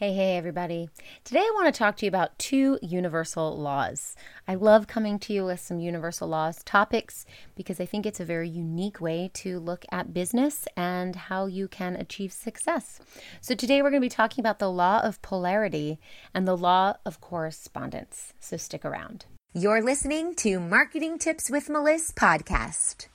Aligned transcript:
Hey, 0.00 0.14
hey, 0.14 0.38
everybody. 0.38 0.88
Today 1.24 1.40
I 1.40 1.52
want 1.52 1.66
to 1.66 1.78
talk 1.78 1.98
to 1.98 2.06
you 2.06 2.08
about 2.08 2.38
two 2.38 2.78
universal 2.80 3.54
laws. 3.58 4.16
I 4.48 4.54
love 4.54 4.86
coming 4.86 5.18
to 5.18 5.34
you 5.34 5.44
with 5.44 5.60
some 5.60 5.78
universal 5.78 6.26
laws 6.26 6.62
topics 6.64 7.26
because 7.54 7.78
I 7.80 7.84
think 7.84 8.06
it's 8.06 8.18
a 8.18 8.24
very 8.24 8.48
unique 8.48 9.02
way 9.02 9.30
to 9.34 9.60
look 9.60 9.84
at 9.92 10.14
business 10.14 10.66
and 10.74 11.14
how 11.14 11.44
you 11.44 11.68
can 11.68 11.96
achieve 11.96 12.32
success. 12.32 12.98
So, 13.42 13.54
today 13.54 13.82
we're 13.82 13.90
going 13.90 14.00
to 14.00 14.06
be 14.06 14.08
talking 14.08 14.40
about 14.40 14.58
the 14.58 14.70
law 14.70 15.00
of 15.00 15.20
polarity 15.20 15.98
and 16.32 16.48
the 16.48 16.56
law 16.56 16.94
of 17.04 17.20
correspondence. 17.20 18.32
So, 18.40 18.56
stick 18.56 18.86
around. 18.86 19.26
You're 19.52 19.82
listening 19.82 20.34
to 20.36 20.60
Marketing 20.60 21.18
Tips 21.18 21.50
with 21.50 21.68
Melissa 21.68 22.14
podcast. 22.14 23.08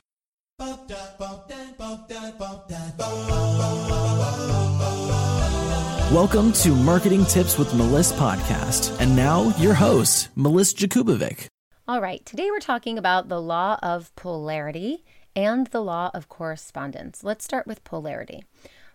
Welcome 6.12 6.54
to 6.54 6.70
Marketing 6.70 7.26
Tips 7.26 7.58
with 7.58 7.74
Melissa 7.74 8.14
podcast. 8.14 8.96
And 9.02 9.16
now, 9.16 9.56
your 9.57 9.74
host, 9.74 10.29
Melissa 10.36 10.75
Jakubovic. 10.75 11.48
All 11.88 12.00
right, 12.00 12.24
today 12.28 12.52
we're 12.52 12.60
talking 12.60 13.00
about 13.00 13.28
the 13.28 13.42
law 13.42 13.79
of 13.82 14.15
polarity 14.15 15.04
and 15.36 15.65
the 15.68 15.82
law 15.82 16.12
of 16.14 16.29
correspondence. 16.29 17.24
Let's 17.24 17.43
start 17.43 17.65
with 17.65 17.84
polarity. 17.84 18.46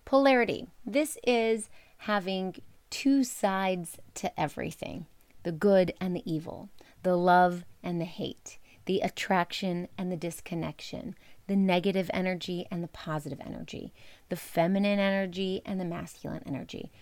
Polarity 0.05 0.69
this 0.87 1.19
is 1.27 1.69
having 1.99 2.55
two 2.91 3.25
sides 3.25 3.99
to 4.15 4.41
everything 4.41 5.07
the 5.43 5.53
good 5.53 5.93
and 6.01 6.15
the 6.15 6.33
evil, 6.33 6.71
the 7.03 7.17
love 7.17 7.65
and 7.83 8.01
the 8.01 8.05
hate, 8.05 8.59
the 8.87 9.01
attraction 9.01 9.89
and 9.99 10.13
the 10.13 10.17
disconnection, 10.17 11.17
the 11.47 11.57
negative 11.57 12.09
energy 12.15 12.65
and 12.71 12.81
the 12.81 12.89
positive 12.89 13.41
energy, 13.45 13.93
the 14.29 14.37
feminine 14.37 15.01
energy 15.01 15.61
and 15.67 15.81
the 15.81 15.85
masculine 15.85 16.43
energy. 16.47 16.93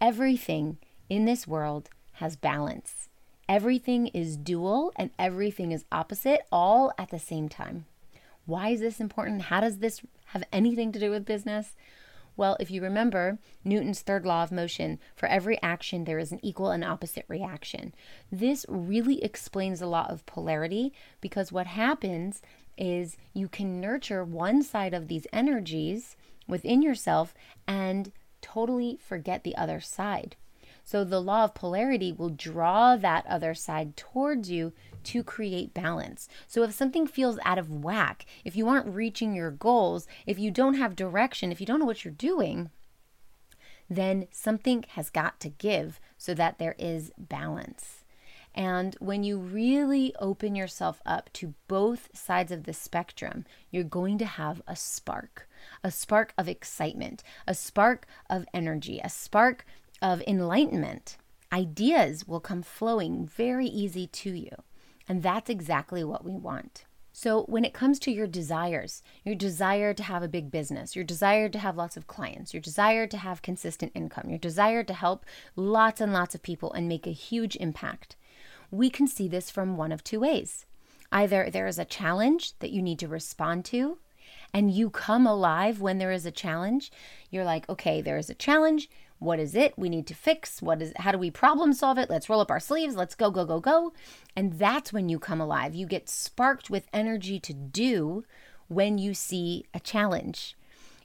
Everything 0.00 0.76
in 1.08 1.24
this 1.24 1.46
world 1.46 1.88
has 2.14 2.36
balance. 2.36 3.08
Everything 3.48 4.08
is 4.08 4.36
dual 4.36 4.92
and 4.96 5.10
everything 5.18 5.72
is 5.72 5.84
opposite 5.90 6.42
all 6.52 6.92
at 6.98 7.10
the 7.10 7.18
same 7.18 7.48
time. 7.48 7.86
Why 8.44 8.70
is 8.70 8.80
this 8.80 9.00
important? 9.00 9.42
How 9.42 9.60
does 9.60 9.78
this 9.78 10.02
have 10.26 10.44
anything 10.52 10.92
to 10.92 10.98
do 10.98 11.10
with 11.10 11.24
business? 11.24 11.76
Well, 12.36 12.58
if 12.60 12.70
you 12.70 12.82
remember 12.82 13.38
Newton's 13.64 14.02
third 14.02 14.26
law 14.26 14.42
of 14.42 14.52
motion, 14.52 14.98
for 15.14 15.26
every 15.26 15.60
action 15.62 16.04
there 16.04 16.18
is 16.18 16.30
an 16.30 16.44
equal 16.44 16.70
and 16.70 16.84
opposite 16.84 17.24
reaction. 17.28 17.94
This 18.30 18.66
really 18.68 19.24
explains 19.24 19.80
the 19.80 19.86
law 19.86 20.06
of 20.10 20.26
polarity 20.26 20.92
because 21.22 21.50
what 21.50 21.66
happens 21.66 22.42
is 22.76 23.16
you 23.32 23.48
can 23.48 23.80
nurture 23.80 24.22
one 24.22 24.62
side 24.62 24.92
of 24.92 25.08
these 25.08 25.26
energies 25.32 26.16
within 26.46 26.82
yourself 26.82 27.32
and 27.66 28.12
totally 28.52 28.98
forget 29.02 29.42
the 29.42 29.56
other 29.56 29.80
side. 29.80 30.36
So 30.84 31.02
the 31.02 31.20
law 31.20 31.44
of 31.44 31.54
polarity 31.54 32.12
will 32.12 32.30
draw 32.30 32.96
that 32.96 33.26
other 33.26 33.54
side 33.54 33.96
towards 33.96 34.50
you 34.50 34.72
to 35.04 35.24
create 35.24 35.74
balance. 35.74 36.28
So 36.46 36.62
if 36.62 36.72
something 36.72 37.08
feels 37.08 37.40
out 37.44 37.58
of 37.58 37.70
whack, 37.70 38.24
if 38.44 38.54
you 38.54 38.68
aren't 38.68 38.94
reaching 38.94 39.34
your 39.34 39.50
goals, 39.50 40.06
if 40.26 40.38
you 40.38 40.52
don't 40.52 40.74
have 40.74 40.94
direction, 40.94 41.50
if 41.50 41.60
you 41.60 41.66
don't 41.66 41.80
know 41.80 41.86
what 41.86 42.04
you're 42.04 42.14
doing, 42.14 42.70
then 43.90 44.28
something 44.30 44.84
has 44.90 45.10
got 45.10 45.40
to 45.40 45.48
give 45.48 45.98
so 46.18 46.34
that 46.34 46.58
there 46.58 46.76
is 46.78 47.10
balance. 47.18 47.95
And 48.56 48.96
when 49.00 49.22
you 49.22 49.38
really 49.38 50.14
open 50.18 50.56
yourself 50.56 51.02
up 51.04 51.30
to 51.34 51.54
both 51.68 52.08
sides 52.16 52.50
of 52.50 52.64
the 52.64 52.72
spectrum, 52.72 53.44
you're 53.70 53.84
going 53.84 54.16
to 54.18 54.24
have 54.24 54.62
a 54.66 54.74
spark, 54.74 55.46
a 55.84 55.90
spark 55.90 56.32
of 56.38 56.48
excitement, 56.48 57.22
a 57.46 57.54
spark 57.54 58.06
of 58.30 58.46
energy, 58.54 58.98
a 59.04 59.10
spark 59.10 59.66
of 60.00 60.22
enlightenment. 60.26 61.18
Ideas 61.52 62.26
will 62.26 62.40
come 62.40 62.62
flowing 62.62 63.26
very 63.26 63.66
easy 63.66 64.06
to 64.06 64.30
you. 64.30 64.50
And 65.06 65.22
that's 65.22 65.50
exactly 65.50 66.02
what 66.02 66.24
we 66.24 66.34
want. 66.34 66.86
So, 67.12 67.44
when 67.44 67.64
it 67.64 67.72
comes 67.72 67.98
to 68.00 68.10
your 68.10 68.26
desires, 68.26 69.02
your 69.24 69.34
desire 69.34 69.94
to 69.94 70.02
have 70.02 70.22
a 70.22 70.28
big 70.28 70.50
business, 70.50 70.94
your 70.94 71.04
desire 71.04 71.48
to 71.48 71.58
have 71.58 71.76
lots 71.76 71.96
of 71.96 72.06
clients, 72.06 72.52
your 72.52 72.60
desire 72.60 73.06
to 73.06 73.16
have 73.16 73.40
consistent 73.40 73.92
income, 73.94 74.28
your 74.28 74.38
desire 74.38 74.84
to 74.84 74.92
help 74.92 75.24
lots 75.54 76.02
and 76.02 76.12
lots 76.12 76.34
of 76.34 76.42
people 76.42 76.74
and 76.74 76.88
make 76.88 77.06
a 77.06 77.12
huge 77.12 77.56
impact, 77.56 78.16
we 78.70 78.90
can 78.90 79.06
see 79.06 79.28
this 79.28 79.50
from 79.50 79.76
one 79.76 79.92
of 79.92 80.04
two 80.04 80.20
ways. 80.20 80.66
Either 81.12 81.48
there 81.50 81.66
is 81.66 81.78
a 81.78 81.84
challenge 81.84 82.58
that 82.58 82.70
you 82.70 82.82
need 82.82 82.98
to 82.98 83.08
respond 83.08 83.64
to, 83.66 83.98
and 84.52 84.70
you 84.70 84.90
come 84.90 85.26
alive 85.26 85.80
when 85.80 85.98
there 85.98 86.12
is 86.12 86.26
a 86.26 86.30
challenge. 86.30 86.90
You're 87.30 87.44
like, 87.44 87.68
okay, 87.68 88.00
there 88.00 88.16
is 88.16 88.30
a 88.30 88.34
challenge. 88.34 88.88
What 89.18 89.38
is 89.38 89.54
it? 89.54 89.78
We 89.78 89.88
need 89.88 90.06
to 90.08 90.14
fix. 90.14 90.60
What 90.60 90.82
is 90.82 90.92
how 90.96 91.12
do 91.12 91.18
we 91.18 91.30
problem 91.30 91.72
solve 91.72 91.98
it? 91.98 92.10
Let's 92.10 92.28
roll 92.28 92.40
up 92.40 92.50
our 92.50 92.60
sleeves. 92.60 92.96
Let's 92.96 93.14
go, 93.14 93.30
go, 93.30 93.44
go, 93.44 93.60
go. 93.60 93.92
And 94.34 94.58
that's 94.58 94.92
when 94.92 95.08
you 95.08 95.18
come 95.18 95.40
alive. 95.40 95.74
You 95.74 95.86
get 95.86 96.08
sparked 96.08 96.68
with 96.68 96.88
energy 96.92 97.40
to 97.40 97.54
do 97.54 98.24
when 98.68 98.98
you 98.98 99.14
see 99.14 99.64
a 99.72 99.80
challenge. 99.80 100.56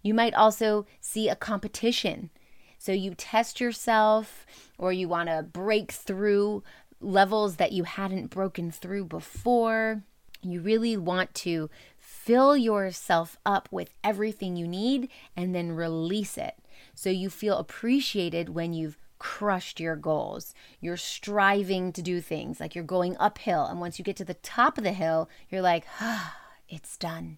You 0.02 0.14
might 0.14 0.34
also 0.34 0.86
see 1.00 1.30
a 1.30 1.36
competition. 1.36 2.32
So 2.78 2.92
you 2.92 3.14
test 3.14 3.62
yourself 3.62 4.46
or 4.78 4.92
you 4.92 5.08
want 5.08 5.30
to 5.30 5.44
break 5.44 5.92
through 5.92 6.64
levels 7.02 7.58
that 7.58 7.72
you 7.72 7.84
hadn't 7.84 8.30
broken 8.30 8.72
through 8.72 9.06
before. 9.06 10.04
You 10.42 10.62
really 10.62 10.98
want 10.98 11.34
to 11.36 11.70
fill 12.00 12.58
yourself 12.58 13.38
up 13.46 13.68
with 13.72 13.94
everything 14.04 14.56
you 14.56 14.68
need 14.68 15.10
and 15.36 15.54
then 15.54 15.72
release 15.72 16.38
it. 16.38 16.56
So 16.96 17.10
you 17.10 17.30
feel 17.30 17.58
appreciated 17.58 18.50
when 18.50 18.74
you've 18.74 18.98
crushed 19.20 19.80
your 19.80 19.96
goals. 19.96 20.56
You're 20.80 20.98
striving 20.98 21.94
to 21.94 22.02
do 22.02 22.22
things 22.22 22.60
like 22.60 22.74
you're 22.74 22.84
going 22.84 23.16
uphill. 23.20 23.66
And 23.66 23.80
once 23.80 24.00
you 24.00 24.06
get 24.06 24.16
to 24.18 24.26
the 24.26 24.34
top 24.34 24.78
of 24.80 24.84
the 24.84 24.94
hill, 24.94 25.30
you're 25.50 25.62
like, 25.62 25.86
ah, 26.00 26.38
it's 26.68 26.98
done. 26.98 27.38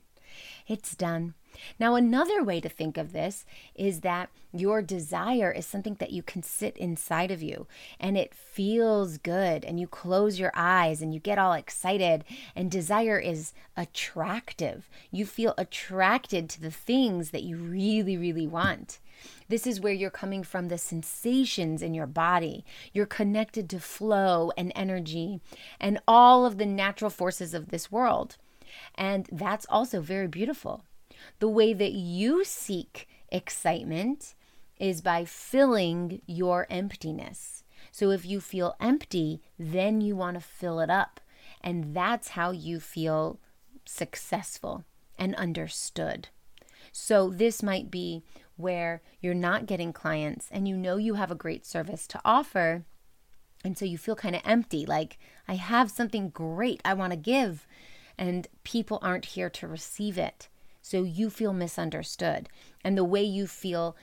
It's 0.65 0.95
done. 0.95 1.33
Now, 1.79 1.95
another 1.95 2.43
way 2.43 2.59
to 2.61 2.69
think 2.69 2.97
of 2.97 3.13
this 3.13 3.45
is 3.75 4.01
that 4.01 4.29
your 4.51 4.81
desire 4.81 5.51
is 5.51 5.65
something 5.65 5.95
that 5.95 6.11
you 6.11 6.21
can 6.21 6.43
sit 6.43 6.77
inside 6.77 7.31
of 7.31 7.41
you 7.41 7.65
and 7.99 8.17
it 8.17 8.35
feels 8.35 9.17
good, 9.17 9.65
and 9.65 9.79
you 9.79 9.87
close 9.87 10.39
your 10.39 10.51
eyes 10.55 11.01
and 11.01 11.13
you 11.13 11.19
get 11.19 11.39
all 11.39 11.53
excited. 11.53 12.23
And 12.55 12.69
desire 12.69 13.19
is 13.19 13.53
attractive. 13.75 14.89
You 15.11 15.25
feel 15.25 15.55
attracted 15.57 16.49
to 16.49 16.61
the 16.61 16.71
things 16.71 17.31
that 17.31 17.43
you 17.43 17.57
really, 17.57 18.15
really 18.17 18.47
want. 18.47 18.99
This 19.47 19.65
is 19.65 19.79
where 19.79 19.93
you're 19.93 20.09
coming 20.09 20.43
from 20.43 20.67
the 20.67 20.77
sensations 20.77 21.81
in 21.81 21.93
your 21.93 22.07
body. 22.07 22.65
You're 22.93 23.05
connected 23.05 23.69
to 23.69 23.79
flow 23.79 24.51
and 24.57 24.71
energy 24.75 25.39
and 25.79 25.99
all 26.07 26.45
of 26.45 26.57
the 26.57 26.65
natural 26.65 27.09
forces 27.09 27.53
of 27.53 27.69
this 27.69 27.91
world. 27.91 28.37
And 28.95 29.27
that's 29.31 29.65
also 29.69 30.01
very 30.01 30.27
beautiful. 30.27 30.83
The 31.39 31.49
way 31.49 31.73
that 31.73 31.93
you 31.93 32.43
seek 32.43 33.07
excitement 33.29 34.35
is 34.79 35.01
by 35.01 35.25
filling 35.25 36.21
your 36.25 36.67
emptiness. 36.69 37.63
So 37.91 38.11
if 38.11 38.25
you 38.25 38.41
feel 38.41 38.75
empty, 38.79 39.41
then 39.57 40.01
you 40.01 40.15
want 40.15 40.35
to 40.35 40.41
fill 40.41 40.79
it 40.79 40.89
up. 40.89 41.19
And 41.61 41.95
that's 41.95 42.29
how 42.29 42.51
you 42.51 42.79
feel 42.79 43.39
successful 43.85 44.83
and 45.17 45.35
understood. 45.35 46.29
So 46.91 47.29
this 47.29 47.63
might 47.63 47.89
be 47.89 48.23
where 48.55 49.01
you're 49.19 49.33
not 49.33 49.65
getting 49.65 49.93
clients 49.93 50.47
and 50.51 50.67
you 50.67 50.77
know 50.77 50.97
you 50.97 51.15
have 51.15 51.31
a 51.31 51.35
great 51.35 51.65
service 51.65 52.07
to 52.07 52.21
offer. 52.23 52.85
And 53.63 53.77
so 53.77 53.85
you 53.85 53.97
feel 53.97 54.15
kind 54.15 54.35
of 54.35 54.41
empty, 54.43 54.85
like, 54.85 55.17
I 55.47 55.55
have 55.55 55.89
something 55.89 56.29
great 56.29 56.81
I 56.83 56.93
want 56.93 57.11
to 57.11 57.17
give, 57.17 57.65
and 58.17 58.47
people 58.63 58.99
aren't 59.01 59.25
here 59.25 59.49
to 59.51 59.67
receive 59.67 60.17
it. 60.17 60.49
So 60.83 61.03
you 61.03 61.31
feel 61.31 61.53
misunderstood. 61.53 62.49
And 62.83 62.95
the 62.95 63.05
way 63.05 63.23
you 63.23 63.47
feel 63.47 63.95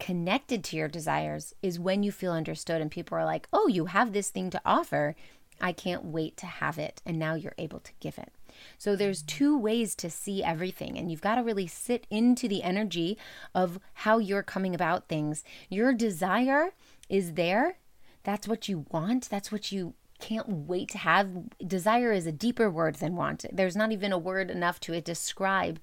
connected 0.00 0.64
to 0.64 0.76
your 0.76 0.88
desires 0.88 1.54
is 1.62 1.78
when 1.78 2.02
you 2.02 2.10
feel 2.10 2.32
understood 2.32 2.80
and 2.80 2.90
people 2.90 3.16
are 3.16 3.26
like, 3.26 3.46
oh, 3.52 3.68
you 3.68 3.84
have 3.84 4.12
this 4.12 4.30
thing 4.30 4.50
to 4.50 4.60
offer. 4.64 5.14
I 5.60 5.72
can't 5.72 6.06
wait 6.06 6.36
to 6.38 6.46
have 6.46 6.78
it. 6.78 7.02
And 7.06 7.18
now 7.18 7.34
you're 7.34 7.54
able 7.58 7.78
to 7.80 7.92
give 8.00 8.18
it. 8.18 8.32
So 8.78 8.96
there's 8.96 9.22
two 9.22 9.56
ways 9.56 9.94
to 9.96 10.08
see 10.08 10.42
everything. 10.42 10.98
And 10.98 11.10
you've 11.10 11.20
got 11.20 11.34
to 11.34 11.42
really 11.42 11.66
sit 11.66 12.06
into 12.10 12.48
the 12.48 12.62
energy 12.62 13.18
of 13.54 13.78
how 13.92 14.18
you're 14.18 14.42
coming 14.42 14.74
about 14.74 15.08
things. 15.08 15.44
Your 15.68 15.92
desire 15.92 16.70
is 17.08 17.34
there. 17.34 17.76
That's 18.22 18.48
what 18.48 18.66
you 18.66 18.86
want. 18.90 19.28
That's 19.28 19.52
what 19.52 19.70
you 19.70 19.92
can't 20.28 20.48
wait 20.72 20.88
to 20.90 20.98
have. 20.98 21.28
Desire 21.76 22.12
is 22.12 22.26
a 22.26 22.40
deeper 22.46 22.68
word 22.70 22.96
than 22.96 23.14
want. 23.22 23.44
There's 23.58 23.76
not 23.76 23.92
even 23.92 24.12
a 24.12 24.24
word 24.30 24.50
enough 24.50 24.78
to 24.80 25.00
describe 25.00 25.76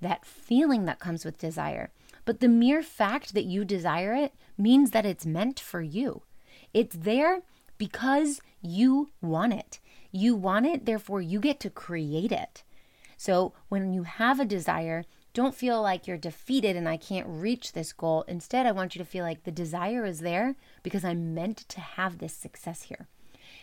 that 0.00 0.26
feeling 0.26 0.84
that 0.84 1.04
comes 1.06 1.24
with 1.24 1.44
desire. 1.48 1.86
But 2.26 2.40
the 2.40 2.56
mere 2.62 2.82
fact 2.82 3.32
that 3.34 3.50
you 3.52 3.64
desire 3.64 4.14
it 4.24 4.32
means 4.58 4.90
that 4.90 5.06
it's 5.06 5.34
meant 5.38 5.58
for 5.60 5.80
you. 5.80 6.22
It's 6.72 6.96
there 7.10 7.42
because 7.78 8.40
you 8.60 8.88
want 9.22 9.54
it. 9.54 9.80
You 10.12 10.34
want 10.34 10.66
it, 10.66 10.84
therefore, 10.84 11.22
you 11.22 11.38
get 11.40 11.58
to 11.60 11.70
create 11.70 12.32
it. 12.32 12.64
So 13.16 13.52
when 13.70 13.92
you 13.94 14.02
have 14.02 14.40
a 14.40 14.52
desire, 14.56 15.04
Don't 15.36 15.54
feel 15.54 15.82
like 15.82 16.06
you're 16.06 16.16
defeated 16.16 16.76
and 16.76 16.88
I 16.88 16.96
can't 16.96 17.26
reach 17.28 17.72
this 17.72 17.92
goal. 17.92 18.24
Instead, 18.26 18.64
I 18.64 18.72
want 18.72 18.94
you 18.94 18.98
to 19.00 19.04
feel 19.04 19.22
like 19.22 19.44
the 19.44 19.50
desire 19.50 20.06
is 20.06 20.20
there 20.20 20.56
because 20.82 21.04
I'm 21.04 21.34
meant 21.34 21.58
to 21.68 21.78
have 21.78 22.16
this 22.16 22.32
success 22.32 22.84
here. 22.84 23.06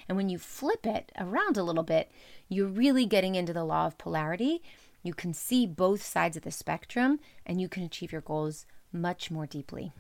And 0.08 0.18
when 0.18 0.30
you 0.30 0.38
flip 0.38 0.86
it 0.86 1.12
around 1.20 1.58
a 1.58 1.64
little 1.64 1.84
bit, 1.84 2.12
you're 2.50 2.68
really 2.68 3.06
getting 3.06 3.36
into 3.36 3.54
the 3.54 3.64
law 3.64 3.88
of 3.88 3.98
polarity. 3.98 4.62
You 5.02 5.14
can 5.14 5.34
see 5.34 5.66
both 5.66 6.02
sides 6.02 6.38
of 6.38 6.44
the 6.44 6.52
spectrum 6.52 7.20
and 7.46 7.60
you 7.60 7.68
can 7.68 7.84
achieve 7.84 8.12
your 8.12 8.22
goals 8.22 8.66
much 8.92 9.32
more 9.32 9.46
deeply 9.46 9.92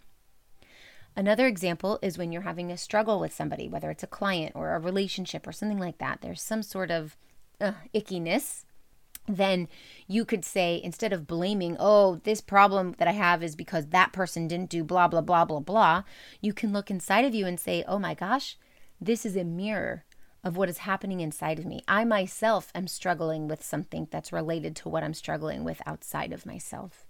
Another 1.14 1.46
example 1.46 1.98
is 2.00 2.16
when 2.16 2.32
you're 2.32 2.40
having 2.40 2.72
a 2.72 2.78
struggle 2.78 3.20
with 3.20 3.34
somebody, 3.34 3.68
whether 3.68 3.90
it's 3.90 4.02
a 4.02 4.06
client 4.06 4.52
or 4.56 4.74
a 4.74 4.78
relationship 4.78 5.46
or 5.46 5.52
something 5.52 5.78
like 5.78 5.98
that. 5.98 6.22
There's 6.22 6.40
some 6.40 6.62
sort 6.62 6.90
of 6.90 7.18
uh, 7.60 7.72
ickiness 7.94 8.64
then 9.28 9.68
you 10.06 10.24
could 10.24 10.44
say 10.44 10.80
instead 10.82 11.12
of 11.12 11.26
blaming, 11.26 11.76
oh, 11.78 12.16
this 12.24 12.40
problem 12.40 12.94
that 12.98 13.08
I 13.08 13.12
have 13.12 13.42
is 13.42 13.54
because 13.54 13.86
that 13.86 14.12
person 14.12 14.48
didn't 14.48 14.70
do 14.70 14.82
blah, 14.82 15.08
blah, 15.08 15.20
blah, 15.20 15.44
blah, 15.44 15.60
blah, 15.60 16.02
you 16.40 16.52
can 16.52 16.72
look 16.72 16.90
inside 16.90 17.24
of 17.24 17.34
you 17.34 17.46
and 17.46 17.58
say, 17.58 17.84
oh 17.86 17.98
my 17.98 18.14
gosh, 18.14 18.56
this 19.00 19.24
is 19.24 19.36
a 19.36 19.44
mirror 19.44 20.04
of 20.44 20.56
what 20.56 20.68
is 20.68 20.78
happening 20.78 21.20
inside 21.20 21.58
of 21.58 21.64
me. 21.64 21.82
I 21.86 22.04
myself 22.04 22.72
am 22.74 22.88
struggling 22.88 23.46
with 23.46 23.64
something 23.64 24.08
that's 24.10 24.32
related 24.32 24.74
to 24.76 24.88
what 24.88 25.04
I'm 25.04 25.14
struggling 25.14 25.62
with 25.62 25.80
outside 25.86 26.32
of 26.32 26.46
myself. 26.46 27.06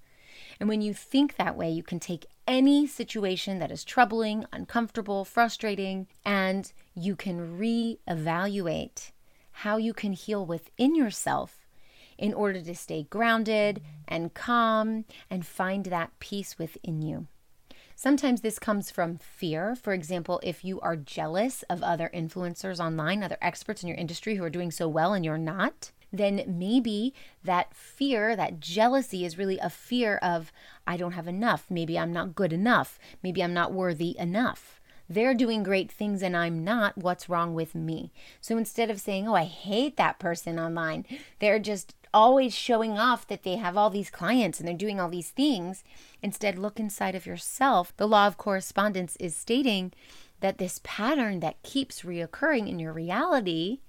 And 0.60 0.68
when 0.68 0.82
you 0.82 0.92
think 0.92 1.36
that 1.36 1.56
way, 1.56 1.70
you 1.70 1.82
can 1.82 1.98
take 1.98 2.26
any 2.46 2.86
situation 2.86 3.58
that 3.58 3.70
is 3.70 3.84
troubling, 3.84 4.44
uncomfortable, 4.52 5.24
frustrating, 5.24 6.08
and 6.24 6.70
you 6.94 7.16
can 7.16 7.58
re-evaluate 7.58 9.12
how 9.52 9.76
you 9.76 9.94
can 9.94 10.12
heal 10.12 10.44
within 10.44 10.94
yourself 10.94 11.61
in 12.18 12.34
order 12.34 12.60
to 12.60 12.74
stay 12.74 13.04
grounded 13.04 13.82
and 14.06 14.34
calm 14.34 15.04
and 15.30 15.46
find 15.46 15.86
that 15.86 16.18
peace 16.20 16.58
within 16.58 17.02
you. 17.02 17.26
Sometimes 17.94 18.40
this 18.40 18.58
comes 18.58 18.90
from 18.90 19.18
fear. 19.18 19.76
For 19.76 19.92
example, 19.92 20.40
if 20.42 20.64
you 20.64 20.80
are 20.80 20.96
jealous 20.96 21.62
of 21.70 21.82
other 21.82 22.10
influencers 22.12 22.80
online, 22.80 23.22
other 23.22 23.36
experts 23.40 23.82
in 23.82 23.88
your 23.88 23.98
industry 23.98 24.34
who 24.34 24.44
are 24.44 24.50
doing 24.50 24.70
so 24.70 24.88
well 24.88 25.12
and 25.12 25.24
you're 25.24 25.38
not, 25.38 25.92
then 26.12 26.42
maybe 26.46 27.14
that 27.44 27.74
fear, 27.74 28.36
that 28.36 28.60
jealousy 28.60 29.24
is 29.24 29.38
really 29.38 29.58
a 29.58 29.70
fear 29.70 30.16
of, 30.16 30.52
I 30.86 30.96
don't 30.96 31.12
have 31.12 31.28
enough. 31.28 31.66
Maybe 31.70 31.98
I'm 31.98 32.12
not 32.12 32.34
good 32.34 32.52
enough. 32.52 32.98
Maybe 33.22 33.42
I'm 33.42 33.54
not 33.54 33.72
worthy 33.72 34.16
enough. 34.18 34.80
They're 35.08 35.34
doing 35.34 35.62
great 35.62 35.90
things 35.90 36.22
and 36.22 36.36
I'm 36.36 36.64
not. 36.64 36.98
What's 36.98 37.28
wrong 37.28 37.54
with 37.54 37.74
me? 37.74 38.12
So 38.40 38.56
instead 38.56 38.90
of 38.90 39.00
saying, 39.00 39.28
Oh, 39.28 39.34
I 39.34 39.44
hate 39.44 39.96
that 39.96 40.18
person 40.18 40.58
online, 40.58 41.06
they're 41.38 41.58
just 41.58 41.94
always 42.14 42.54
showing 42.54 42.98
off 42.98 43.26
that 43.26 43.42
they 43.42 43.56
have 43.56 43.76
all 43.76 43.90
these 43.90 44.10
clients 44.10 44.58
and 44.58 44.68
they're 44.68 44.76
doing 44.76 45.00
all 45.00 45.08
these 45.08 45.30
things. 45.30 45.84
Instead, 46.22 46.58
look 46.58 46.78
inside 46.78 47.14
of 47.14 47.26
yourself. 47.26 47.96
The 47.96 48.08
law 48.08 48.26
of 48.26 48.36
correspondence 48.36 49.16
is 49.16 49.36
stating 49.36 49.92
that 50.40 50.58
this 50.58 50.80
pattern 50.82 51.40
that 51.40 51.62
keeps 51.62 52.02
reoccurring 52.02 52.68
in 52.68 52.78
your 52.78 52.92
reality 52.92 53.80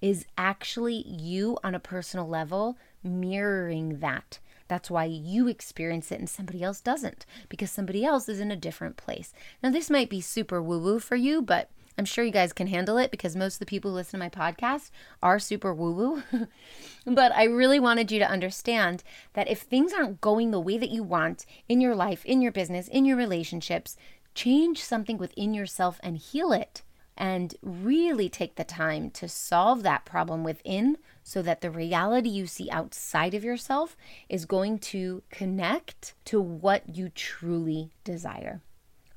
is 0.00 0.26
actually 0.36 1.04
you 1.06 1.58
on 1.64 1.74
a 1.74 1.80
personal 1.80 2.28
level 2.28 2.78
mirroring 3.02 3.98
that. 3.98 4.38
That's 4.68 4.90
why 4.90 5.04
you 5.04 5.48
experience 5.48 6.12
it 6.12 6.20
and 6.20 6.28
somebody 6.28 6.62
else 6.62 6.80
doesn't, 6.80 7.24
because 7.48 7.70
somebody 7.70 8.04
else 8.04 8.28
is 8.28 8.38
in 8.38 8.50
a 8.50 8.56
different 8.56 8.96
place. 8.96 9.32
Now, 9.62 9.70
this 9.70 9.90
might 9.90 10.10
be 10.10 10.20
super 10.20 10.62
woo 10.62 10.78
woo 10.78 10.98
for 10.98 11.16
you, 11.16 11.42
but 11.42 11.70
I'm 11.98 12.04
sure 12.04 12.24
you 12.24 12.30
guys 12.30 12.52
can 12.52 12.68
handle 12.68 12.96
it 12.96 13.10
because 13.10 13.34
most 13.34 13.56
of 13.56 13.58
the 13.58 13.66
people 13.66 13.90
who 13.90 13.96
listen 13.96 14.20
to 14.20 14.24
my 14.24 14.30
podcast 14.30 14.92
are 15.20 15.40
super 15.40 15.74
woo 15.74 15.90
woo. 15.90 16.46
but 17.04 17.32
I 17.32 17.42
really 17.42 17.80
wanted 17.80 18.12
you 18.12 18.20
to 18.20 18.30
understand 18.30 19.02
that 19.32 19.48
if 19.48 19.62
things 19.62 19.92
aren't 19.92 20.20
going 20.20 20.52
the 20.52 20.60
way 20.60 20.78
that 20.78 20.90
you 20.90 21.02
want 21.02 21.44
in 21.68 21.80
your 21.80 21.96
life, 21.96 22.24
in 22.24 22.40
your 22.40 22.52
business, 22.52 22.86
in 22.86 23.04
your 23.04 23.16
relationships, 23.16 23.96
change 24.36 24.80
something 24.80 25.18
within 25.18 25.54
yourself 25.54 25.98
and 26.00 26.16
heal 26.18 26.52
it. 26.52 26.82
And 27.20 27.56
really 27.62 28.28
take 28.28 28.54
the 28.54 28.62
time 28.62 29.10
to 29.10 29.28
solve 29.28 29.82
that 29.82 30.04
problem 30.04 30.44
within 30.44 30.98
so 31.24 31.42
that 31.42 31.62
the 31.62 31.70
reality 31.72 32.28
you 32.28 32.46
see 32.46 32.70
outside 32.70 33.34
of 33.34 33.42
yourself 33.42 33.96
is 34.28 34.44
going 34.44 34.78
to 34.78 35.24
connect 35.28 36.14
to 36.26 36.40
what 36.40 36.88
you 36.94 37.08
truly 37.08 37.90
desire. 38.04 38.62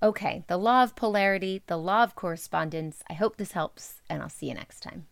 Okay, 0.04 0.44
the 0.48 0.58
law 0.58 0.82
of 0.82 0.96
polarity, 0.96 1.62
the 1.68 1.78
law 1.78 2.02
of 2.04 2.16
correspondence. 2.16 3.04
I 3.08 3.14
hope 3.14 3.38
this 3.38 3.52
helps, 3.52 4.02
and 4.10 4.24
I'll 4.24 4.30
see 4.30 4.48
you 4.48 4.56
next 4.56 4.82
time. 4.82 5.06